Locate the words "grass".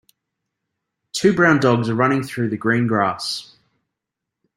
2.87-3.55